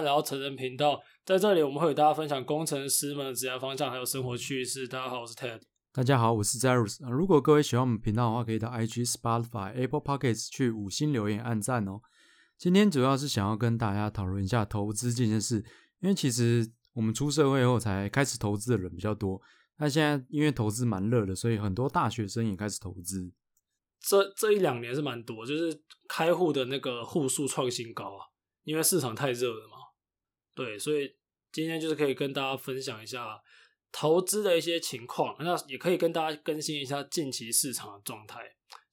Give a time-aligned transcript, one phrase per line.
[0.00, 4.88] 欢迎来到程人频道，在这里我们会与大家分享工程师们的职业方向，还有生活趣事。
[4.88, 5.60] 大家好，我是 Ted。
[5.92, 7.06] 大家好，我是 Zarus。
[7.06, 12.00] 如果各位喜欢我们频道的话，可以到 IG、Spotify、Apple Podcasts 去五星留言、按赞哦。
[12.56, 15.62] 今天主要是想要跟大家讨论一下投资这件事，
[16.00, 19.38] 因为其实我们出社会后才开始投资的人比较多。
[19.76, 23.30] 那现在因为投资蛮热的，所以很多大学生也开始投资。
[24.00, 25.78] 这这一两年是蛮多，就是
[26.08, 28.24] 开户的那个户数创新高啊，
[28.64, 29.76] 因为市场太热了嘛。
[30.62, 31.10] 对，所以
[31.50, 33.40] 今天就是可以跟大家分享一下
[33.90, 38.40] 投资的一些情况，那也可以跟大家更新一下近期市场的状态。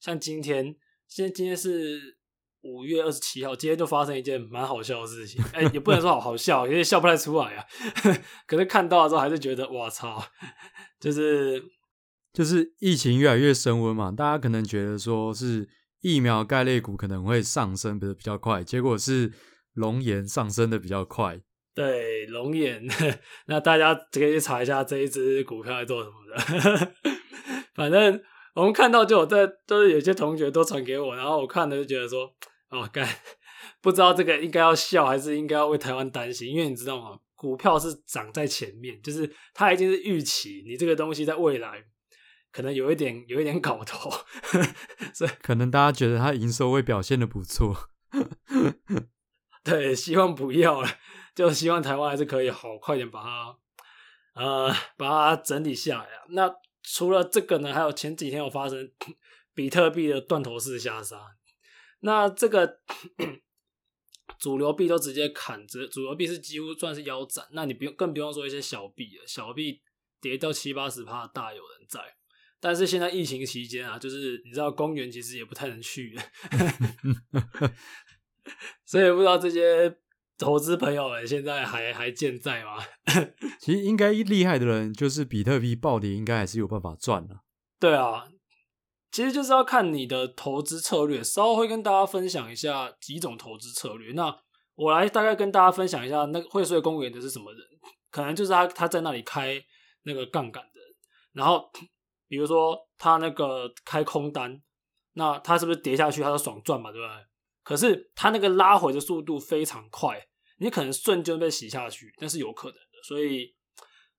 [0.00, 0.74] 像今天，
[1.06, 2.16] 现在今天是
[2.62, 5.44] 五月二十七号，今天就发生一件蛮好笑的事情。
[5.52, 7.66] 哎，也不能说好好笑，因为笑不太出来啊。
[8.48, 10.24] 可是看到了之后，还是觉得哇操，
[10.98, 11.62] 就是。
[12.30, 15.68] 就是疫情越来越升温嘛，大家可能觉得说是
[16.02, 19.32] 疫苗概念股可能会上升的比较快，结果是
[19.72, 21.40] 龙岩上升的比较快。
[21.78, 22.82] 对，龙眼，
[23.46, 26.92] 那大家可以去查一下这一只股票在做什么的。
[27.74, 28.20] 反正
[28.54, 32.24] 我们看到就有在，都是有些同学都传给我，然后我看了就觉得说，
[32.70, 33.06] 哦，该，
[33.80, 37.18] 不知道这个应该要笑还是应该要为台湾担心，因为你知道吗？
[37.36, 41.84] 股票是涨在前面，就是它已经是预期你这个东西在未来。
[42.50, 44.10] 可能有一点有一点搞头，
[45.12, 47.90] 所以可能大家觉得它营收会表现的不错，
[49.62, 50.88] 对，希望不要了，
[51.38, 53.56] 就希望台湾还是可以好快点把它
[54.34, 56.24] 呃把它整理下来啊。
[56.30, 58.90] 那除了这个呢，还有前几天有发生
[59.54, 61.36] 比特币的断头式下杀，
[62.00, 62.80] 那这个
[64.40, 69.80] 主流币都直接砍，直主流币是几乎算是腰斩，那你不用更不用说一些小币了，小币
[70.20, 72.00] 跌到七八十趴大有人在。
[72.58, 76.18] 但是现在疫情期间啊，就是你知道公园其实也不太能去，
[78.84, 79.96] 所以不知道这些
[80.38, 82.78] 投资朋友们现在还还健在吗？
[83.60, 87.40] 其实应该厉害的人，就是比特币暴跌，应该还是有办法赚的。
[87.80, 88.28] 对啊，
[89.10, 91.22] 其实就是要看你的投资策略。
[91.22, 94.12] 稍后会跟大家分享一下几种投资策略。
[94.12, 94.34] 那
[94.76, 97.60] 我来大概跟大家分享一下，那个会税公务员的是什么人？
[98.10, 99.62] 可能就是他他在那里开
[100.04, 100.80] 那个杠杆的，
[101.32, 101.70] 然后。
[102.30, 104.60] 比如说他那个开空单，
[105.14, 107.24] 那他是不是跌下去他就爽赚嘛，对不对？
[107.64, 110.27] 可是他那个拉回的速度非常快，
[110.58, 113.02] 你可能瞬间被洗下去，但是有可能的。
[113.02, 113.54] 所以，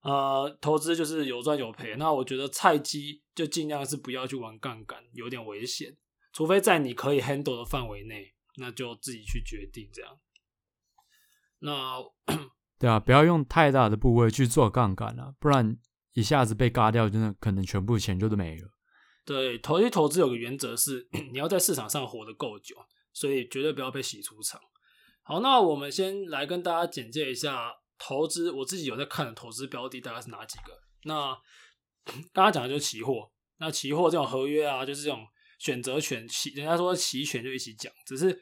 [0.01, 1.95] 呃，投资就是有赚有赔。
[1.97, 5.95] 那我觉得菜鸡就尽量是不要去玩杠杆，有点危险。
[6.33, 10.19] 除非在你可以 handle 的范围内，那就自己去决定这样。
[11.59, 12.03] 那
[12.79, 15.77] 对啊，不要用太大的部位去做杠杆了，不然。
[16.13, 18.67] 一下子被嘎掉，真的可能全部钱就都没了。
[19.23, 22.75] 对，投机投资有个原则是， 你要在市场上活得够久，
[23.13, 24.59] 所以绝对不要被洗出场。
[25.29, 30.75] 好，那我们先来跟大家简介一下投资，我自己有在看的投资标的大概是哪几个。
[31.03, 31.37] 那
[32.33, 35.23] 刚刚讲的就是期货，那期货这种合约啊，就是这种
[35.59, 37.93] 选择权，期人家说期权就一起讲。
[38.07, 38.41] 只是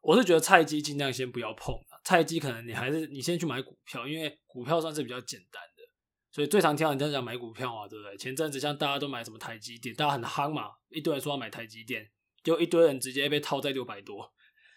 [0.00, 5.82] 我是觉得菜鸡尽量先不要碰，菜鸡可能你还是你先去买股票，因为股票算是比较简单的。
[6.32, 8.16] 所以最常听到人家讲买股票啊，对不对？
[8.16, 12.10] 前阵子像大家都买什么台积电，大家很夯嘛，一堆人说要买台积电，
[12.42, 14.28] 就一堆人直接被套在六百多。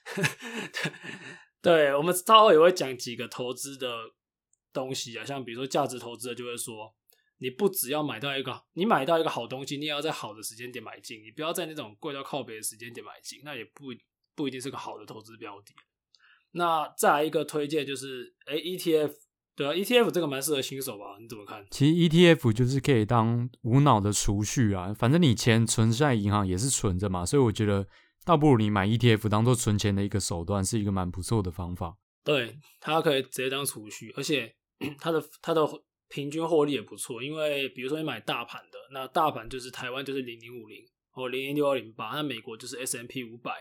[1.62, 3.90] 对，我们稍后也会讲几个投资的
[4.72, 6.94] 东西啊，像比如说价值投资的就会说，
[7.40, 13.86] 你不只要买到一个，你买到一个好东西，你也要在好的时间点买进，你不要在那种贵到靠北的时间点买进，那也不
[14.36, 15.74] 不一定是个好的投资标的。
[16.52, 19.14] 那再来一个推荐就是，哎，ETF。
[19.58, 21.16] 对啊，ETF 这个蛮适合新手吧？
[21.18, 21.66] 你怎么看？
[21.72, 27.88] 其实 ETF 就是可以当无脑的储蓄啊，反正你钱存在银行也是存着嘛，所以我觉得
[28.25, 31.96] 倒不如你买 ETF 当做存钱的一个手段，是一个蛮不错的方法。
[32.24, 34.56] 对，它可以直接当储蓄，而且
[35.00, 35.62] 它的它的
[36.09, 37.22] 平均获利也不错。
[37.22, 40.84] 因为比如说你买大盘的，那大盘就是台湾就是零零五零
[41.14, 43.52] 哦零零六二零八，那美国就是 S M P 五百，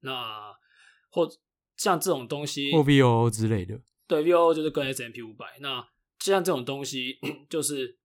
[0.00, 0.52] 那
[1.10, 1.26] 或
[1.78, 3.80] 像这种东西，或 VOO 之类的。
[4.06, 5.82] 对，VOO 就是跟 S M P 五百，那
[6.18, 7.98] 像这种东西， 就是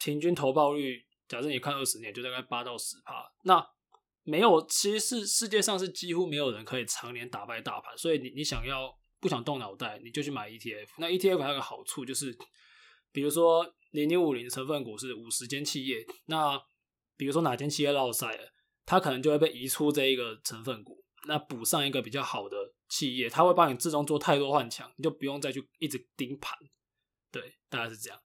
[0.00, 3.24] 平均投报率，假设你看二十年，就大概八到十趴。
[3.44, 3.64] 那
[4.24, 10.88] 没有，其实是世界上是几乎没有人可以常年打败大盘，所以你你想要不想动脑袋，你就去买 ETF。
[10.98, 12.36] 那 ETF 还有个好处就是，
[13.12, 16.60] 比如说零零五零成分股是五十间企业，那
[17.16, 18.52] 比如说哪间企业落赛了，
[18.86, 22.56] 它可能就会被移出这一个成分股，那补上一个比较好的。
[22.88, 26.54] 企业它会帮你自动做太多换强，你就不用再去一直盯盘，
[27.30, 28.20] 对，大概是这样。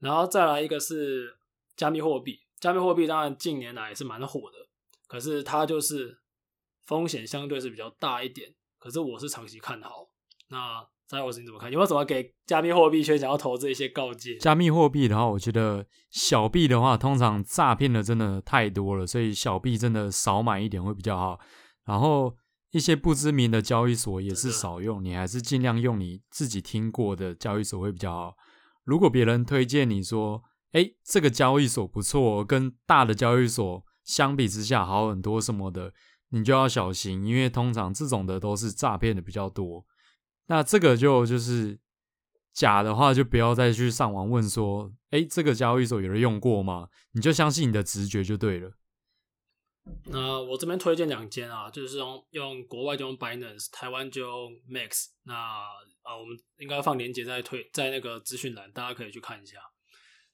[0.00, 1.38] 然后再来一个是
[1.76, 4.56] 加密货币，加密货币当然近年来也是蛮火的，
[5.08, 6.20] 可是它就是
[6.86, 10.10] 风险相对是比较大一点，可是我是长期看好。
[10.50, 11.72] 那张老师你怎么看？
[11.72, 14.36] 有没有什么给加密货币圈想要投资一些告诫？
[14.36, 21.40] 加密货币的话，我觉得小币的话，通常诈骗的真的太多了，所以小币真的少买一点会比较好。
[21.86, 22.36] 然后
[22.72, 28.34] 一些不知名的交易所也是少用，你还是尽量用你自己听过的交易所会比较好。
[28.84, 35.92] 如果别人推荐你说，哎，这个交易所不错，跟大的交易所相比之下好很多什么的，
[36.30, 39.84] 你就要小心，因为通常这种的都是诈骗的比较多。
[40.46, 41.78] 那这个就就是
[42.54, 46.88] 假的话，就不要再去上网问说，哎，这个交易所有人用过吗？
[47.12, 48.72] 你就相信你的直觉就对了。
[50.04, 55.08] 那我这边推荐两间啊，就是用用国外就用 Binance，台湾就用 Max。
[55.24, 59.58] 那啊，我们应该放链接在推在那个资讯栏，大家可以去看一下。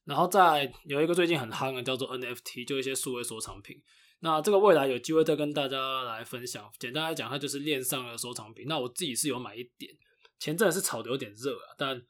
[0.04, 3.82] 然后再有一个最近很夯的叫做 NFT，就一些数位收藏品。
[4.20, 6.70] 那这个未来有机会再跟大家来分享。
[6.78, 8.66] 简单来讲，它就是链上的收藏品。
[8.68, 9.90] 那我自己是有买一点，
[10.38, 12.02] 前阵子是炒的有点热啊，但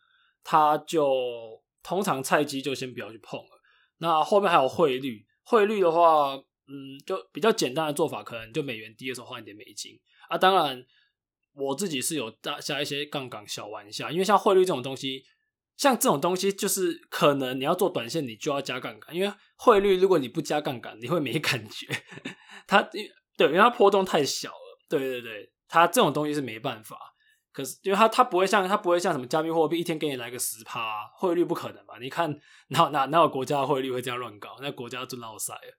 [0.43, 3.61] 它就通常菜鸡就先不要去碰了。
[3.99, 6.35] 那后面还有汇率，汇率的话，
[6.67, 9.99] 嗯，就比较简单的做法，可能就美元低的时候换一点美金
[10.29, 10.37] 啊。
[10.37, 10.85] 当然，
[11.55, 12.29] 我自己是有
[12.61, 15.25] 加一些杠杆小玩笑，因为像汇率这种东西。
[15.77, 21.87] 像这种东西，就是可能你要做短线，你就要加杠杆，因为汇率如果你不加杠杆，你会没 感觉。
[22.67, 22.81] 它
[23.37, 24.79] 对，因为它波动太小了。
[24.89, 26.97] 对对对，它这种东西是没办法。
[27.53, 31.99] 可是因为它它不会像它不会像什么加密货币，一天给你来个十趴，汇率不可能吧？
[32.01, 32.33] 你看
[32.69, 34.57] 哪哪哪有国家的汇率会这样乱搞？
[34.61, 35.79] 那国家就闹塞了。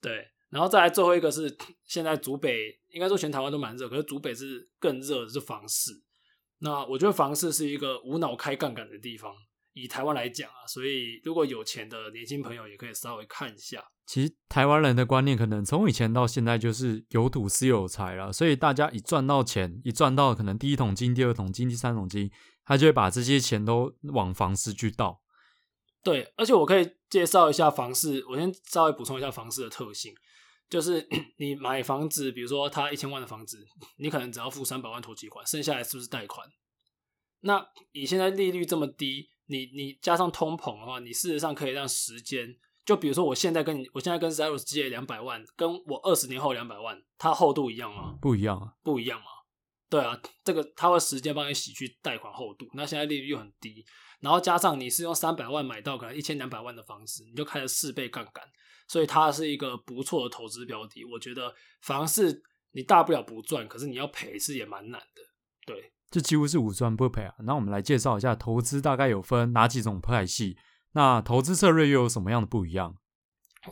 [0.00, 5.92] 对，然后再来最后一个是现在竹北，应该说全台湾都蛮热，可是竹北是更热的是房市。
[6.58, 9.34] 那我觉得房市是一个无脑开杠杆的地方，
[9.74, 13.84] 以台湾来讲啊，所以如果有钱的年轻朋友也可以稍微看一下。
[14.06, 22.30] 其实台湾人的观念可能从以前到现在就是有土是有财了，所以大家一赚到钱，一赚到可能第一桶金、第二桶金、第三桶金，
[22.64, 25.20] 他就会把这些钱都往房市去倒。
[26.02, 30.14] 对，而且我可以介绍一下房市，我先稍微补充一下房市的特性。
[30.68, 31.06] 就是
[31.38, 33.64] 你买房子，比如说他一千万的房子，
[33.98, 36.48] 你可能只要付三百万头期款，剩下来是不是贷款？
[37.40, 48.18] 那你现在利率这么低，你你加上通膨的话，你事实上可以让时间，就比如说我现在跟你，我现在跟 Zeros 借两百万，跟我二十年后两百万，它厚度一样吗？
[48.20, 49.26] 不一样啊，不一样嘛。
[49.88, 53.84] 对啊，这个它会时间帮你洗去贷款厚度，那现在利率又很低，
[54.18, 58.44] 然后加上你是用三百万买到可能一千两百万的房子，你就开了四倍杠杆。
[58.86, 62.42] 所以它是一个不错的投资标的，我觉得房市
[62.72, 65.22] 你大不了不赚，可是你要赔是也蛮难的。
[65.66, 67.34] 对，这几乎是无赚不赔啊。
[67.40, 70.56] 那我们来介绍一下投资大概有分哪几种派系，
[70.92, 72.96] 那投资策略又有什么样的不一样？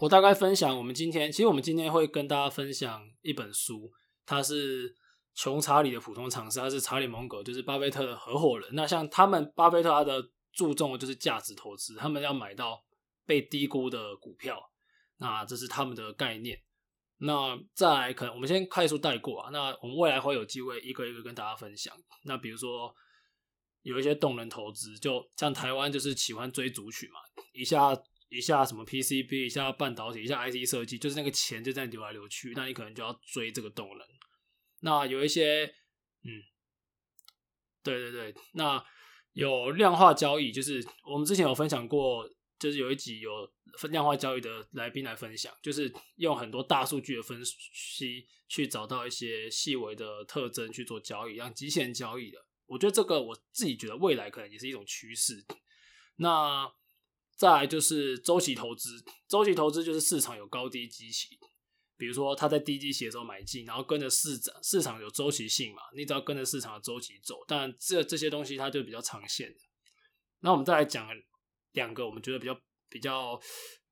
[0.01, 3.93] 我大概分享，我们今天其实我们今天会跟大家分享一本书，
[4.27, 4.93] 它是
[5.35, 8.69] 穷查理的普通常识，它是查理蒙格，就是巴菲特的合伙人。
[8.73, 10.21] 那像他们巴菲特他的
[10.53, 12.83] 注重的就是价值投资，他们要买到
[13.25, 14.59] 被低估的股票。
[15.19, 16.61] 那这是他们的概念。
[17.19, 19.51] 那再，可能我们先快速带过啊。
[19.51, 21.95] 那我们未来会有机会一个一个跟大家分享。
[22.25, 22.95] 那比如说
[23.83, 27.21] 有一些动能投资，就像台湾就是喜欢追族群嘛，
[27.53, 27.97] 一下
[28.29, 34.07] 一下什么 PCB，一下半导体，一下 IC 设计，就是那个钱就在流来流去，那你可能就要追这个动能。
[34.81, 35.65] 那有一些，
[36.25, 36.43] 嗯，
[37.83, 38.85] 对对对，那
[39.33, 42.29] 有量化交易，就是我们之前有分享过。
[42.65, 43.47] 就是有一集有
[43.91, 52.39] 量化交易的来宾来分享，就是用很多大数据的分析去找到一些细微的特征去做交易，像极限交易的。
[52.65, 55.45] 我觉得这个我自己觉得未来可能也是一种趋势。
[56.17, 56.73] 那
[57.37, 61.39] 再来就是周期投资，周期投资就是市场有高低基期，
[61.99, 69.61] 比如说他在低基期的时候买进，然后跟着市场，市场有周期性嘛，你只要跟着市场的周期走，但这这些东西它就比较长线的。
[70.41, 71.07] 那我们再来讲。
[71.75, 72.57] 两个我们觉得比较
[72.89, 73.39] 比较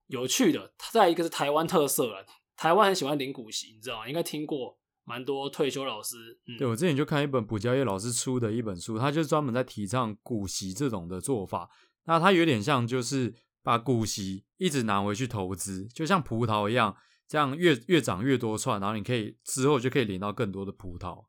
[0.08, 2.26] 有趣的，再一个是台湾特色了。
[2.56, 4.08] 台湾很喜欢领股息，你知道吗？
[4.08, 6.16] 应该听过蛮多退休老师。
[6.46, 11.68] 嗯、对，我之前就看一本补教业老师出的一本书，他就专门在提倡股息这种的做法。
[12.04, 16.96] 那他有点像就是把股息一直拿回去投资，就像葡萄一样，
[17.26, 21.24] 这样越越长越多串，然后你可以之后就可以领到更多的葡萄。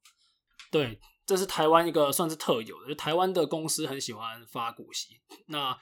[0.69, 5.21] 对，这是台湾一个算是特有的，就台湾的公司很喜欢发股息。
[5.47, 5.75] 那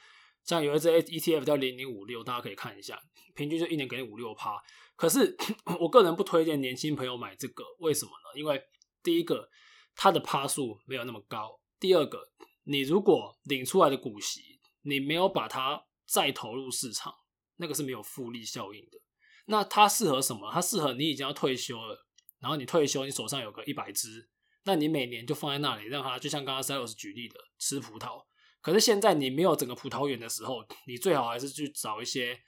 [0.44, 3.00] 像有一只 ETF 叫零零五六，大家可以看一下，
[3.34, 4.60] 平均就一年给你五六趴。
[4.96, 5.36] 可是
[5.80, 8.38] 我个人不推荐年轻朋友买这个，为什么呢？
[8.38, 8.62] 因为
[9.02, 9.48] 第一个，
[9.94, 12.30] 它的趴数没有那么高；第二个，
[12.64, 17.14] 你如果领出来的股息，你没有把它再投入市场，
[17.56, 18.98] 那个是没有复利效应的。
[19.46, 20.50] 那它适合什么？
[20.52, 22.06] 它适合你已经要退休了，
[22.40, 24.28] 然后你退休，你手上有个一百只，
[24.64, 28.24] 那你每年就放在那里，让它就像刚刚 Sales 举例的吃葡萄。
[28.62, 32.38] 可是现在你没有整个葡萄园的时候，你最好还是去找一些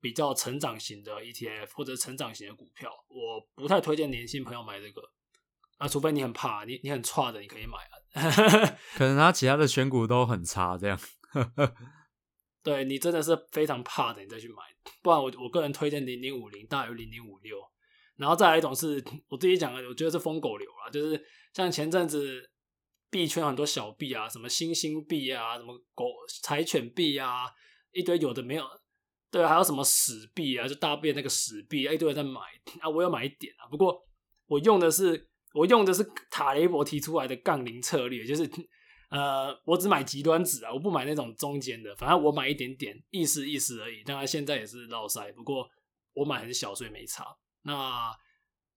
[0.00, 2.90] 比较成长型的 ETF 或者成长型的股票。
[3.08, 5.02] 我不太推荐年轻朋友买这个
[5.78, 7.94] 啊，除非你很怕，你你很差的，你可以买啊。
[8.96, 10.98] 可能他其他的选股都很差，这样。
[12.62, 14.62] 对，你真的是非常怕的，你再去买。
[15.02, 17.58] 不然我我个人推荐零零五零大于零零五六。
[18.16, 22.48] 然后再来一种是我自己讲的，我觉得是疯狗流啊，就是像前阵子
[23.10, 26.06] 币圈很多小币啊，什么星星币啊，什么狗
[26.42, 27.44] 柴犬币啊，
[27.92, 28.64] 一堆有的没有，
[29.30, 32.40] 对，还有什么屎币啊，就大便那个屎币，一堆人在买
[32.80, 34.00] 啊，我有买一点啊，不过
[34.46, 38.48] 我用的是我用的是塔雷伯提出来的杠铃策略，就是
[39.08, 44.02] 呃，我只买极端值啊，我不买那种中间的，反正我买一点点，意思意思而已。
[44.02, 45.68] 当然现在也是落塞，不过
[46.12, 47.24] 我买很小，所以没差。
[47.62, 48.12] 那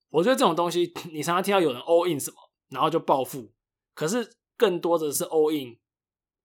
[0.10, 2.38] 我觉得这种东西，你常常听到有人 all in 什么，
[2.70, 3.52] 然后就暴富，
[4.00, 5.75] 可是更多的是 all in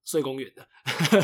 [0.03, 0.67] 睡公园的，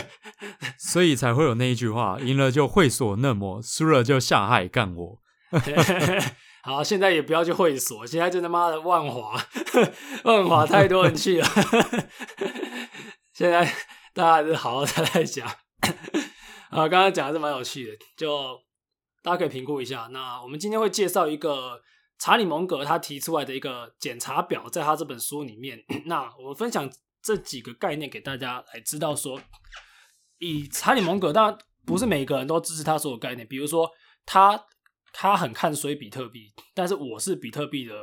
[0.79, 5.21] 所以才会有那一句话：赢了就会所嫩模，输了就下海干我。
[6.63, 9.37] 好，现在也不要去会所，现在就他妈的万华，
[10.23, 11.47] 万华太多人去了。
[13.33, 13.65] 现在
[14.13, 15.45] 大家还是好好再来讲。
[16.69, 18.57] 啊，刚刚讲的是蛮有趣的，就。
[19.23, 20.09] 大家可以评估一下。
[20.11, 21.79] 那我们今天会介绍一个
[22.21, 25.83] 查理蒙格他提出来的一个检查表，在他这本书里面。
[26.05, 26.87] 那我分享
[27.19, 29.41] 这几个概念给大家来知道说，
[30.37, 33.47] 以查理蒙格，当然不是每个人都支持他所有概念。
[33.47, 33.89] 比如说
[34.23, 34.63] 他
[35.11, 37.95] 他很看衰比特币，但是我是比特币的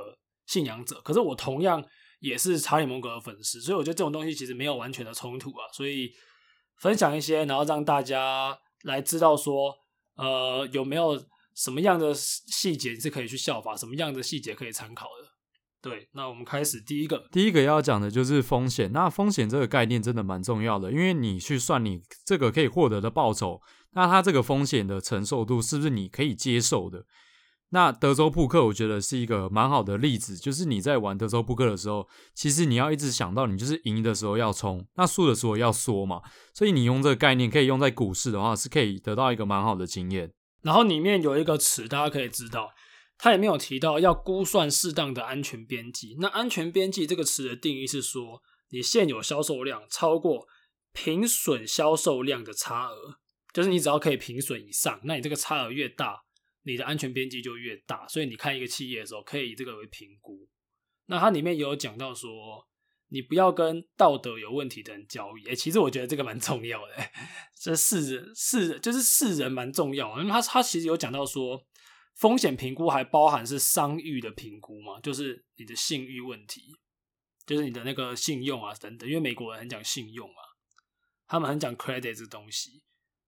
[0.47, 1.81] 信仰者，可是我同样
[2.19, 5.65] 也是查理蒙格的粉丝，所以我觉得这种东西其实没有完全的冲突啊。
[5.73, 6.11] 所以
[6.81, 9.73] 分享一些，然后让大家来知道说。
[10.17, 11.17] 呃，有没有
[11.59, 13.77] 什么样的细节是可以去效法？
[13.77, 15.29] 什么样的细节可以参考的？
[15.81, 18.93] 对，那我们开始第一个，第一个要讲的就是风险。
[18.93, 23.61] 那风险这个概念真的蛮重要的，因为你去算你这个可以获得的报酬，
[23.95, 27.05] 那它这个风险的承受度是不是你可以接受的？
[27.71, 36.23] 那德州扑克我觉得是一个蛮好的例子，就是你在玩德州扑克的时候，其实你要一直想到你就是赢的时候要冲，那输的时候要缩嘛。
[36.55, 40.33] 所以你用这个概念可以用在股市的话，是可以得到一个蛮好的经验。
[40.63, 42.73] 然后里面有一个词，大家可以知道，
[43.17, 46.17] 它里面有提到要估算适当的安全边际。
[46.21, 50.47] 那安全边际这个词的定义是说，你现有销售量超过
[50.93, 53.19] 平损销售量的差额，
[53.53, 56.25] 就是你只要可以平损以上，那你这个差额越大。
[56.65, 60.47] 你的安全边际就越大，所以你看一个企业的时候，可以以这个为评估。
[61.07, 62.69] 那它里面也有讲到说，
[63.09, 65.49] 你不要跟道德有问题的人交易。
[65.49, 66.95] 哎、其实我觉得这个蛮重要的，
[67.59, 70.19] 这世人世就是世人蛮重要。
[70.21, 71.65] 因为他他其实有讲到说，
[72.15, 76.75] 风险评估还包含是商誉的评估嘛，就是你的信誉问题，
[77.47, 79.09] 就是你的那个信用啊等等。
[79.09, 80.43] 因为美国人很讲信用啊，
[81.27, 82.83] 他们很讲 credit 这东西。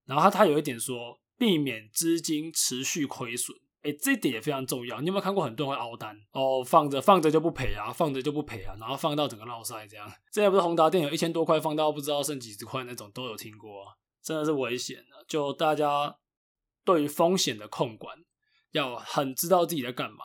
[0.05, 1.21] 然后他他有一点说。
[1.41, 5.01] 避免资金持续亏损，哎，这点也非常重要。
[5.01, 10.11] 你有没有看过很多人会凹单哦，放着放着就不赔啊，放着就不赔啊，然后放到整个落赛这样。
[10.31, 15.25] 这也不是宏达电有一千多块放到不知道剩几十块那种，都有听过啊，真的是危险的。
[15.27, 16.17] 就大家
[16.85, 18.19] 对于风险的控管
[18.73, 20.19] 要很知道自己在干嘛。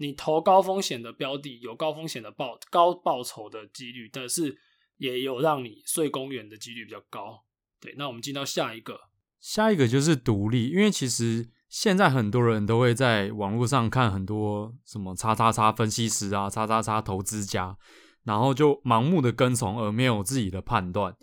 [0.00, 4.56] 你投高风险的标的，有高风险的报高报酬的几率，但是
[4.98, 7.44] 也有让你睡公园的几率比较高。
[7.80, 9.00] 对，那我们进到下一个。
[9.40, 17.76] 下一个就是独立，因为其实现在很多人都会在网络上看很多什么叉叉叉分析师啊、叉叉叉投资家，
[18.24, 21.16] 然后就盲目的跟从而没有自己的判断。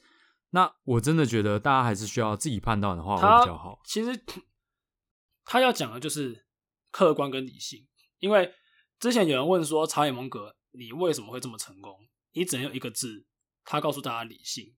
[0.51, 3.81] 那我真的觉得大家还是需要自己判断的话会比较好。
[3.85, 4.23] 其实
[5.43, 6.45] 他要讲的就是
[6.91, 7.85] 客观跟理性，
[8.19, 8.53] 因为
[8.99, 12.07] 之前有人问说查理蒙格，你为什么会这么成功？
[12.33, 13.25] 你只能用一个字，
[13.63, 14.75] 他告诉大家理性。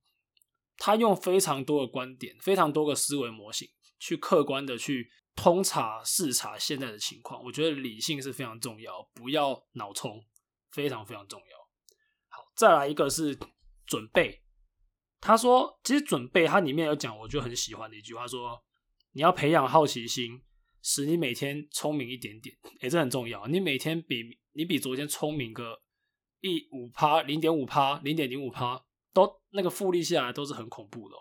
[0.78, 3.68] 他用非常多的观点，非常多个思维模型，
[4.00, 7.42] 去客观的去通查视察现在的情况。
[7.42, 10.22] 我觉得理性是非常重要，不要脑冲，
[10.72, 11.58] 非常非常重要。
[12.28, 13.38] 好，再来一个是
[13.86, 14.44] 准备。
[15.22, 18.62] 他说，其实准备，他里面有讲，我就很喜欢的一句话，说
[19.14, 20.42] 你要培养好奇心，
[20.82, 22.58] 使你每天聪明一点点。
[22.82, 23.48] 诶，这很重要。
[23.48, 25.82] 你每天比你比昨天聪明个
[26.42, 28.84] 一五趴、零点五趴、零点零五趴。
[29.14, 31.16] 都那个复利下来都是很恐怖的，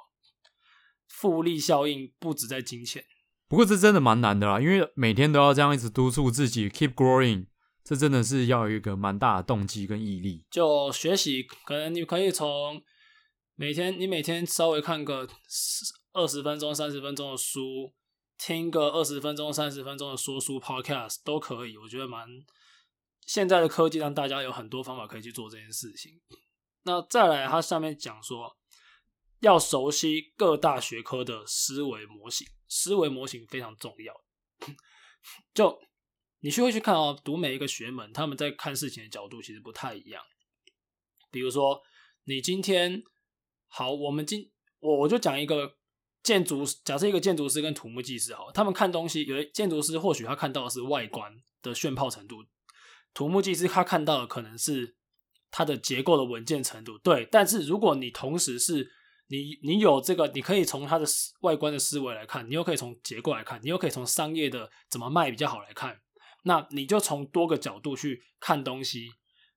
[1.09, 3.03] 复利效应不止在金钱。
[3.49, 7.47] 不过这真的蛮难的啦，因为每天都要这样一直督促自己 keep growing，
[7.85, 10.45] 这真的是要有一个蛮大的动机跟毅力。
[10.51, 12.83] 就学习，可能你可以从
[13.55, 15.29] 每天你每天稍微看个
[16.13, 17.95] 二十分钟、三十分钟的书，
[18.37, 22.27] 听个二十分钟、三十分钟的说书 podcast 都可以，我觉得蛮
[23.27, 26.21] 现在的科技让大家有很多方法可以去做这件事情。
[26.83, 28.56] 那再来，他下面讲说，
[29.41, 34.15] 要熟悉各大学科的思维模型，思维模型非常重要。
[35.53, 35.79] 就
[36.41, 40.23] 你去会去看哦，读每一个学门，他们在看事情的角度其实不太一样。
[41.31, 41.83] 比如说，
[42.25, 43.03] 你今天
[43.67, 44.51] 好，我们今
[44.81, 45.77] 我我就讲一个
[46.23, 52.45] 建筑，假设一个建筑师跟土木技师好，他们看东西，有的建筑师或许他看到的是外观的炫炮程度，
[53.13, 54.97] 土木技师他看到的可能是
[55.51, 56.97] 它的结构的稳健程度。
[56.99, 58.93] 对，但是如果你同时是
[59.29, 61.07] 你你有这个，你可以从它的
[61.41, 66.01] 外观的思维来看，你又可以从结构来看，你又可以从商业的怎么卖比较好来看，
[66.45, 69.09] 那你就从多个角度去看东西，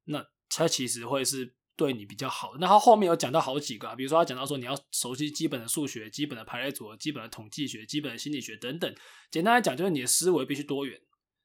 [0.05, 2.55] 那它其实会是对你比较好。
[2.59, 8.95] 那他后面有讲到好几个啊，比如说他讲到说你要熟悉基本的数学、基本的排列组合、基本的统计学、基本的心理学等等。
[9.29, 10.99] 简单来讲，就是你的思维必须多元，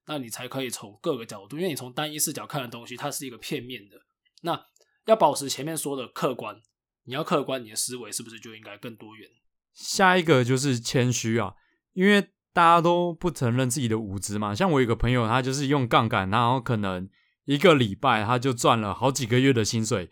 [0.07, 4.01] 那你才可以从各个角度，因为你从单一视角看的东西，它是一个片面的。
[4.41, 4.67] 那
[5.05, 6.63] 要保持前面说的客观。
[7.05, 9.29] 你要客观，你的思维是不是就应该更多元？
[9.73, 11.55] 下一个就是谦虚啊，
[11.93, 14.55] 因为大家都不承认自己的无知嘛。
[14.55, 17.09] 像我有个朋友，他就是用杠杆，然后可能
[17.45, 20.11] 一个礼拜他就赚了好几个月的薪水。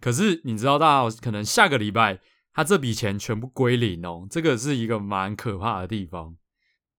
[0.00, 2.20] 可是你知道，大家可能下个礼拜
[2.52, 6.36] 他这笔钱全部归零哦，这个是一个蛮可怕的地方。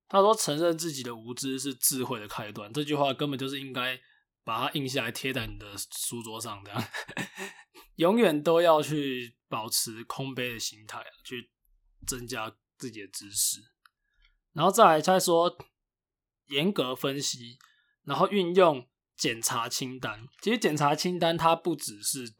[0.07, 3.99] 他说：“承认自己的无知是智慧的开端。”这句话根本就是应该
[4.43, 6.83] 把它印下来贴在你的书桌上，这样。
[7.95, 11.49] 永远都要去保持空杯的心态，去
[12.05, 13.61] 增加自己的知识，
[14.53, 15.57] 然后再来再说
[16.47, 17.57] 严格分析，
[18.03, 20.27] 然后运用检查清单。
[20.41, 22.33] 其实检查清单它不只是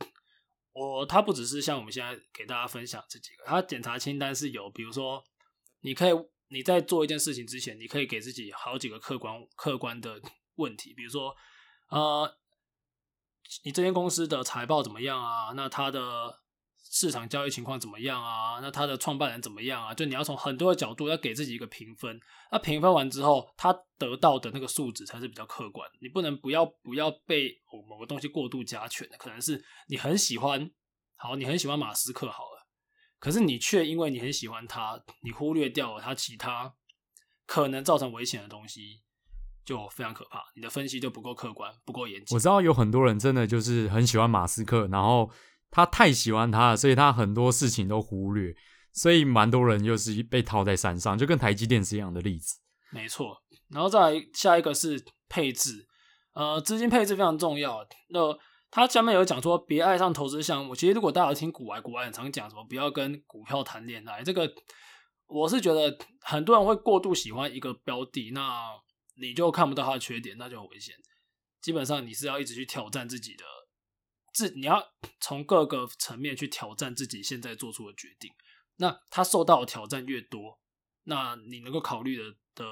[0.74, 5.24] 我，它不只是像我们现在给大家分享这几个，它检查清单是有，比如说
[5.80, 6.14] 你可以
[6.50, 10.22] 你在做一件事情之前，你可以给自己好几个客观客观的
[10.56, 11.34] 问题，比如说
[11.90, 12.38] 呃。
[13.64, 15.54] 你这间公司的财报怎么样啊？
[15.56, 16.42] 那它的
[16.92, 18.60] 市场交易情况怎么样啊？
[18.62, 19.94] 那它的创办人怎么样啊？
[19.94, 22.20] 就你要从很多的角度要给自己一个评分。
[22.52, 25.90] 那评分完之后，他得到的那个数值才是比较客观。
[26.02, 27.52] 你不能不要不要被
[27.90, 29.18] 某个东西过度加权的。
[29.18, 30.72] 可能是你很喜欢，
[31.16, 32.68] 好，你很喜欢马斯克好了，
[33.20, 36.76] 可是你却因为你很喜欢他，你忽略掉了他其他
[37.46, 39.02] 可能造成危险的东西。
[39.66, 42.36] 就非常可怕，你的分析就不够客观，不够严谨。
[42.36, 45.30] 我知道有很多人真的就是很喜欢马斯克，然后
[45.72, 48.56] 他太喜欢他了，所以他很多事情都忽略，
[48.94, 52.60] 所以蛮多人就是被套在山上，就跟台积电是一样的例子。
[52.92, 53.36] 没错，
[53.70, 55.88] 然后再来下一个是配置，
[56.34, 57.86] 呃，资金配置非常重要。
[58.10, 58.20] 那
[58.70, 60.76] 他下面有讲说，别爱上投资项目。
[60.76, 64.22] 其实如果大家有听股外，股外很常讲什么，不要跟股票谈恋爱。
[64.22, 64.48] 这个
[65.26, 68.70] 我是觉得很多人会过度喜欢一个标的，那。
[69.20, 70.96] 你就看不到它的缺点，那就很危险。
[71.62, 73.44] 基本上你是要一直去挑战自己的，
[74.34, 74.84] 自你要
[75.20, 78.32] 从各个层面去挑战自己现在做出的决定。
[78.78, 80.60] 那它受到挑战越多，
[81.06, 82.24] 那你能够考虑的
[82.54, 82.66] 的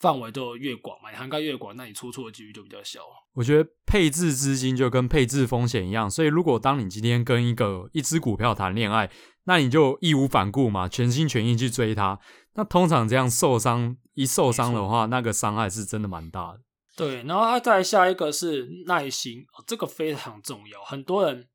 [0.00, 3.00] 范围就越广嘛，涵盖越广，那你出错的几率就比较小。
[3.34, 9.10] 我觉得配置资金就跟配置风险一样，所以如果当你今天跟一个一只股票谈恋爱，
[9.44, 12.18] 那你就义无反顾嘛，全心全意去追它。
[12.54, 16.60] 那通常这样受伤，一受伤的话，那个伤害是真的蛮大的。
[16.96, 20.82] 对，然后他再下一个是耐心，哦，这个非常重要。
[20.84, 21.48] 很多人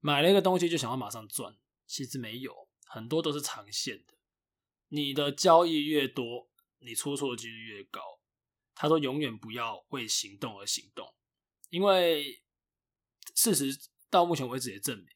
[0.00, 1.54] 买了一个东西就想要马上赚，
[1.86, 2.50] 其实没有，
[2.86, 4.14] 很多都是长线的。
[4.88, 8.00] 你的交易越多，你出错的几率越高。
[8.74, 11.06] 他说永远不要为行动而行动，
[11.68, 12.42] 因为
[13.34, 13.78] 事实
[14.08, 15.06] 到目前为止也证明，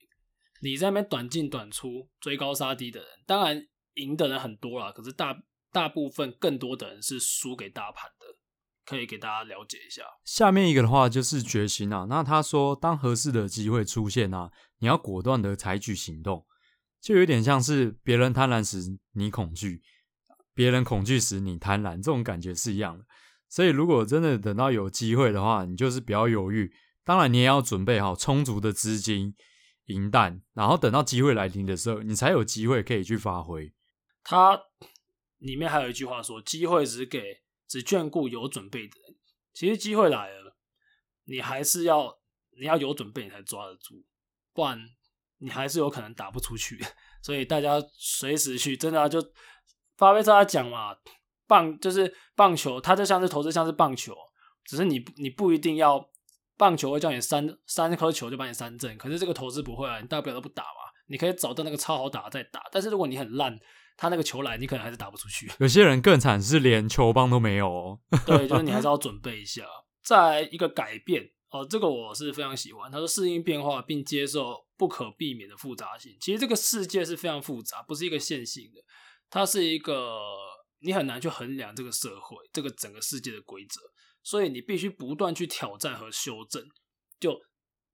[0.61, 3.67] 你在那边短进短出、追高杀低的人，当然。
[3.97, 5.35] 赢的人很多啦，可是大
[5.77, 8.39] 大部分更多的人是输给大盘的，
[8.87, 10.05] 可以给大家了解一下。
[10.25, 16.47] 下面一个的话就是决心啊，那他说，当合适的机会出现啊，你要果断的采取行动，
[16.99, 19.83] 就有点像是别人贪婪时你恐惧，
[20.55, 23.05] 别人恐惧时你贪婪，这种感觉是一样的。
[23.51, 26.73] 所以如果真的等到有机会的话，你就是不要犹豫，
[27.05, 29.35] 当然你也要准备好充足的资金、
[29.89, 33.75] 银弹，然后等到机会来临的时候，你才有机会可以去发挥。
[34.25, 34.59] 它
[35.39, 39.17] 里面还有一句话说：“机会只给只眷顾有准备的人。”
[39.53, 40.57] 其实机会来了，
[41.25, 42.19] 你还是要
[42.59, 44.05] 你要有准备，你才抓得住，
[44.53, 44.79] 不然
[45.39, 46.79] 你还是有可能打不出去。
[47.23, 49.23] 所以大家随时去，真的、就
[49.97, 50.97] 巴菲特他讲嘛，
[51.47, 54.15] 棒就是棒球，它就像是投资，像是棒球，
[54.65, 56.11] 只是你你不一定要
[56.57, 62.63] 棒球会叫你三三颗球就把你三振，可是这个投资不会啊，你大不了都不打嘛，你可以找到那个超好打再打。
[62.71, 63.59] 但是如果你很烂。
[63.97, 65.51] 他那个球来，你可能还是打不出去。
[65.59, 67.99] 有些人更惨，是连球棒都没有哦。
[68.27, 69.65] 对，就是你还是 要准备一下。
[70.03, 72.93] 再一个改变哦，这个我是非常喜欢。
[72.93, 76.17] 他说适应变化并接受不可避免的复杂性。
[76.21, 78.81] 其实这个世界是非常复杂，不是一个线性的，
[79.31, 80.21] 它是一个
[80.81, 83.81] 你很难去衡量这个社会这个整个世界的规则，
[84.23, 86.63] 所以你必须不断去挑战和修正。
[87.19, 87.37] 就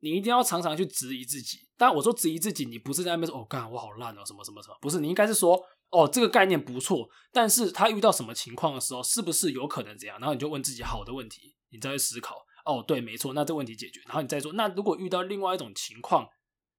[0.01, 1.61] 你一定要常常去质疑自己。
[1.79, 5.65] 但我说质疑自己，你不是在那边说哦，干我好烂哦，什么什么什么，不是，你应该是说。
[5.93, 10.19] 哦，这个概念不错，但是他遇到什么情况的时候，是不是有可能怎样？
[10.19, 12.35] 然后你就问自己好的问题，你再去思考。
[12.65, 16.27] 哦，对，没错，那这问题解决，然后你再说，那如果遇到另外一种情况，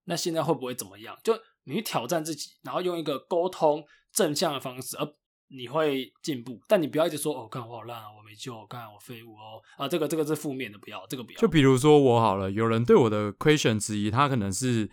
[0.05, 1.15] 那现在会不会怎么样？
[1.23, 5.07] 就你挑战自己，然后用一个沟通正向的方式，而
[5.49, 6.59] 你会进步。
[6.67, 11.39] 但你不要一直说哦，干我好烂啊，我没救，干我废物哦啊，这个这个是负面的，不要这个不要。
[11.39, 14.89] 就比如说我好了，有人对我的 question 质疑，他可能是。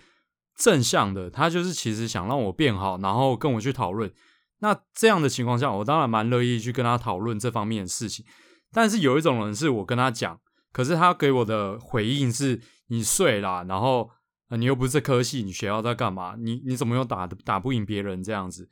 [0.61, 4.12] 正向的，他就是其实想让我变好，然后跟我去讨论。
[4.59, 8.27] 那这样的情况下，我当然蛮乐意去跟他讨论这方面的事情。
[8.70, 10.38] 但是有一种人是我跟他讲，
[10.70, 14.11] 可是他给我的回应是：你睡啦，然后
[14.51, 16.37] 你又不是这科系，你学校在干嘛？
[16.38, 18.68] 你你怎么又打打不赢别人这样子？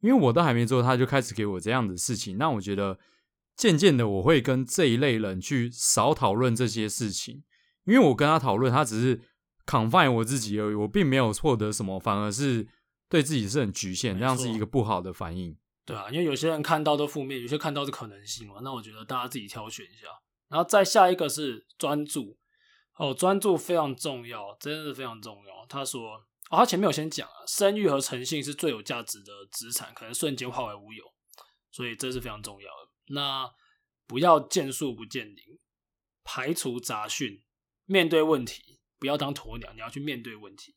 [0.00, 2.38] 因为我都还没做，他就开始给我这样的事情。
[2.38, 2.98] 那我觉得
[3.54, 7.42] 渐渐的，我会跟这一类人去少讨论这些事情，
[7.84, 9.20] 因为我跟他讨论，他只是。
[9.66, 12.66] Confine 我自己而已，我并没有获得什么，反而是
[13.08, 15.56] 对自己是很局限，这样是一个不好的反应。
[15.84, 18.56] 对啊，因为有些人看到的负面，有些看到的可能性嘛。
[18.62, 20.08] 那我觉得大家自己挑选一下。
[20.48, 22.38] 然后再下一个是专注，
[22.96, 25.66] 哦，专注非常重要，真的是非常重要。
[25.68, 26.14] 他说，
[26.50, 31.04] 哦，他前面有先讲啊，声誉和诚信是最有价值的资产，可能瞬间化为乌有，
[31.72, 33.14] 所以这是非常重要的。
[33.14, 33.50] 那
[34.06, 35.58] 不要见树不见林，
[36.22, 37.42] 排除杂讯，
[37.84, 38.75] 面对问题。
[38.98, 40.74] 不要当鸵鸟，你要去面对问题。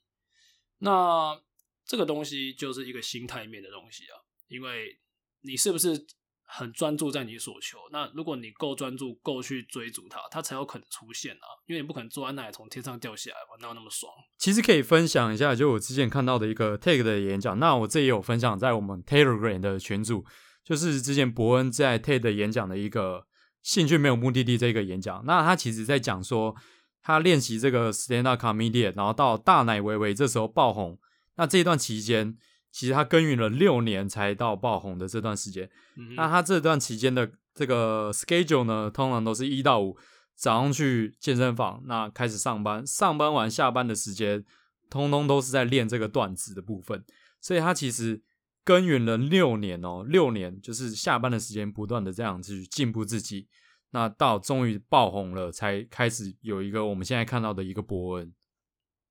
[0.80, 1.40] 那
[1.86, 4.16] 这个东西就是一个心态面的东西啊，
[4.48, 5.00] 因为
[5.42, 6.06] 你是不是
[6.46, 7.78] 很专注在你所求？
[7.92, 11.48] 那如果你够专注，够去追逐它，它才有可能出现啊。
[11.68, 14.12] 因为你不可能坐在那里从天上掉下来吧，哪有那么爽？
[14.38, 17.60] 其实可以分享一下，就我之前看到的一个 Take 的演讲。
[17.60, 20.24] 那我这也有分享在我们 Telegram 的群组，
[20.64, 23.28] 就是之前伯恩在 Take 的演讲的一个
[23.64, 25.24] 兴趣没有目的地这个演讲。
[25.26, 26.56] 那他其实在讲说。
[27.02, 31.00] 他练习这个 stand up comedian，然后到大奶维维这时候爆红。
[31.36, 32.38] 那这一段期间，
[32.72, 35.70] 其实他耕耘了六年才到爆红的这段时间。
[35.96, 39.98] 嗯、那他这段期间的这个 schedule 呢，通常都是一到五，
[40.36, 44.44] 早上去健身房，那开始上班，上班完下班的时间，
[44.90, 47.04] 通通都是在练这个段子的部分。
[47.42, 48.22] 所以他其实
[48.66, 53.48] 耕耘了六年哦，六年就是下班的时间，不断的这样去进步自己。
[53.92, 58.34] 那到终于爆红了，才开始有一个我们现在看到的一个伯恩。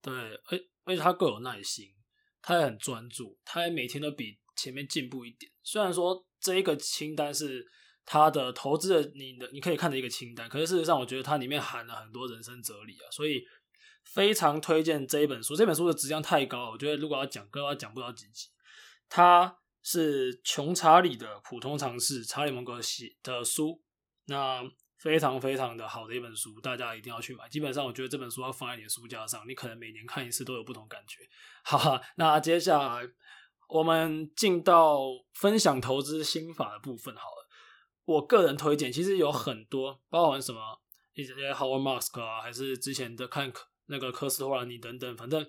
[0.00, 1.86] 对，而而且他更有耐心，
[2.40, 5.50] 他也很专注，他也每天都比前面进步一点。
[5.62, 7.66] 虽然说这一个清单是
[8.04, 13.42] 他的投资的，你的你可以看的一个清单，可是事实上我觉得它里面含了很多人生哲理啊，所以
[14.04, 15.56] 非常推荐这一本书。
[15.56, 18.48] 这本书的质量太高，我觉得如果要讲，歌要讲不了几集。
[19.08, 23.82] 它是穷查理的普通常识，查理芒格写的书。
[24.28, 24.62] 那
[24.98, 27.48] 非常非常的好的一本书，大家一定要去买。
[27.48, 31.20] 基本上，我觉得这本书要放在你的书架上，你可能每年看一次都有不同感觉。
[31.64, 33.08] 好哈，那接下来
[33.68, 35.00] 我们进到
[35.34, 37.48] 分享投资心法的部分好了。
[38.04, 40.80] 我个人推荐，其实有很多，包含什么
[41.14, 43.52] 一些 Howard Musk 啊，还是之前的看
[43.86, 45.48] 那个科斯托兰尼等等，反正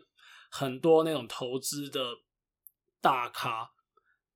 [0.49, 2.15] 很多那种投资的
[3.01, 3.71] 大咖，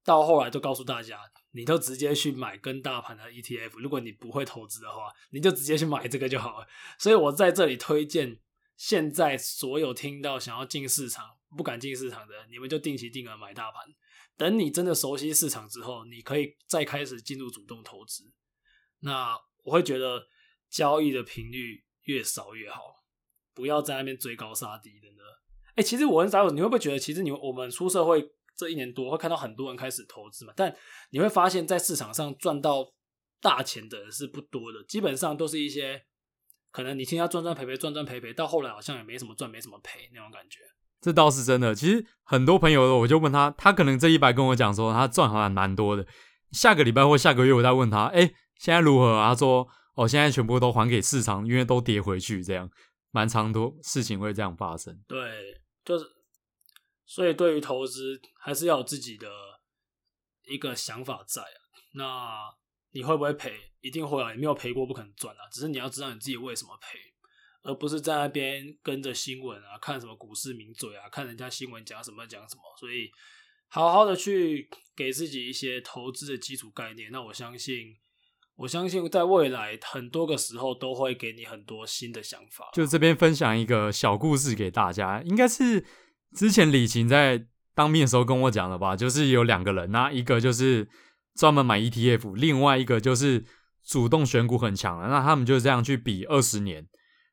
[0.04, 1.20] 到后来都告诉大家。
[1.56, 6.68] 你都直接去买跟大盘的 ETF，如果你不会投资的话，你就直接去买这个就好了。
[6.98, 8.40] 所以我在这里推荐，
[8.76, 13.86] 现在所有听到想要进市场不敢进市场的，你们就定期定额买大盘。
[14.36, 18.34] 等你真的熟悉市场之后，你可以再开始进入主动投资。
[19.02, 20.26] 那我会觉得
[20.72, 22.82] 交易的频率越少越好，
[23.54, 25.24] 不要在那边追高杀低的呢。
[25.76, 28.32] 哎，其实我很少，你会不会觉得，其实你我们出社会？
[28.56, 30.74] 这一年多会看到很多人开始投资嘛，但
[31.10, 32.86] 你会发现在市场上赚到
[33.42, 36.04] 大钱的人是不多的，基本上都是一些
[36.72, 40.60] 可能你听他赚赚赔赔赚赚赔赔，到后来好像也没什么赚没什么赔那种感觉。
[41.02, 41.76] 这倒是真的。
[41.76, 46.08] 其实很多朋友，我就问他，他可能这一百跟我讲说他赚好像蛮多的。
[46.52, 49.30] 下个礼拜或下个月我再问他，哎，现在如何啊？
[49.30, 52.70] 他说哦，现在全部都还给市场，因为都跌回去，这样
[53.12, 54.98] 蛮长多事情会这样发生。
[55.08, 55.18] 对，
[55.84, 56.06] 就是。
[57.06, 59.28] 所以，对于投资还是要有自己的
[60.46, 61.60] 一个想法在啊。
[61.96, 62.40] 那
[62.92, 63.54] 你会不会赔？
[63.82, 64.32] 一定会啊！
[64.32, 65.44] 你没有赔过，不可能赚啊。
[65.52, 66.98] 只是你要知道你自己为什么赔，
[67.64, 72.62] 而不是在那边跟着新闻啊，看什么股市名嘴啊，看人家新闻讲什么讲什么。
[72.80, 73.12] 所以，
[73.68, 77.12] 好好的去给自己一些投资的基础概念。
[77.12, 77.98] 那我相信，
[78.56, 82.70] 我相信在未来很多个时候都会给你很多新的想法。
[82.74, 85.86] 就这边分享一个小故事给大家，应该是
[86.36, 88.96] 之前李晴在当面的时候跟我讲了吧。
[88.96, 90.88] 就是有两个人，那一个就是
[91.36, 93.44] 专门买 ETF，另外一个就是
[93.84, 95.08] 主动选股很强的。
[95.08, 96.88] 那他们就这样去比二十年，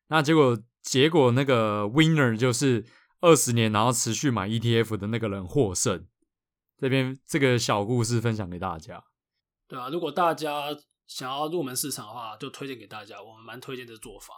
[0.08, 2.84] 那结果结果那个 winner 就是
[3.20, 6.06] 二十年然后持续买 ETF 的那个人获胜。
[6.78, 9.04] 这边这个小故事分享给大家。
[9.68, 10.64] 对啊，如果大家
[11.06, 13.22] 想要入门市场的话，就推荐给大家。
[13.22, 14.32] 我们蛮推荐这做法。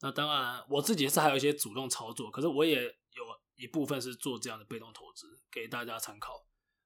[0.00, 3.22] 那当然，我自己是还有一些主动操作，可是我也有
[3.62, 6.32] 一部分是做这样的被动投资，给大家参考。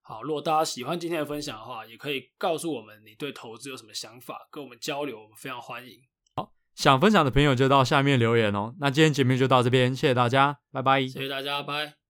[0.03, 5.99] 好，如果大家喜欢今天的分享的话，也可以告诉我们你对投资有什么想法，跟我们交流，我们非常欢迎。
[6.37, 8.75] 好，想分享的朋友就到下面留言哦。
[8.79, 11.01] 那今天节目就到这边，谢谢大家，拜拜。
[11.01, 12.06] 谢谢大家，拜。